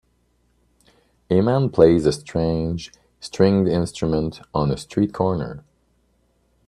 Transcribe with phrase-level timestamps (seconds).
[1.29, 5.63] A man plays a strange stringed instrument on a street corner.